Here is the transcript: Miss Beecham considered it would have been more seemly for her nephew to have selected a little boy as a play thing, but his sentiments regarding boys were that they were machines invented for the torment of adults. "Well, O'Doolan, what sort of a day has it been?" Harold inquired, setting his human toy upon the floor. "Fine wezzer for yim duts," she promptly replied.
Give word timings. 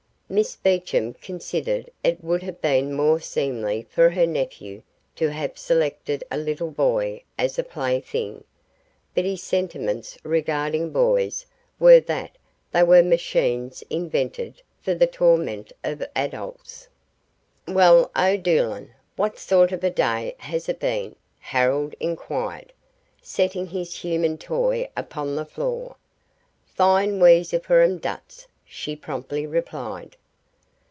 Miss 0.33 0.55
Beecham 0.55 1.13
considered 1.15 1.91
it 2.05 2.23
would 2.23 2.41
have 2.43 2.61
been 2.61 2.93
more 2.93 3.19
seemly 3.19 3.85
for 3.89 4.09
her 4.11 4.25
nephew 4.25 4.81
to 5.17 5.27
have 5.29 5.57
selected 5.57 6.23
a 6.31 6.37
little 6.37 6.71
boy 6.71 7.23
as 7.37 7.59
a 7.59 7.65
play 7.65 7.99
thing, 7.99 8.45
but 9.13 9.25
his 9.25 9.43
sentiments 9.43 10.17
regarding 10.23 10.91
boys 10.93 11.45
were 11.81 11.99
that 11.99 12.37
they 12.71 12.81
were 12.81 13.03
machines 13.03 13.83
invented 13.89 14.61
for 14.79 14.95
the 14.95 15.05
torment 15.05 15.73
of 15.83 16.01
adults. 16.15 16.87
"Well, 17.67 18.09
O'Doolan, 18.15 18.93
what 19.17 19.37
sort 19.37 19.73
of 19.73 19.83
a 19.83 19.89
day 19.91 20.35
has 20.37 20.69
it 20.69 20.79
been?" 20.79 21.17
Harold 21.39 21.93
inquired, 21.99 22.71
setting 23.21 23.67
his 23.67 23.97
human 23.97 24.37
toy 24.37 24.87
upon 24.95 25.35
the 25.35 25.43
floor. 25.43 25.97
"Fine 26.63 27.19
wezzer 27.19 27.59
for 27.59 27.83
yim 27.85 27.97
duts," 27.99 28.47
she 28.63 28.95
promptly 28.95 29.45
replied. 29.45 30.15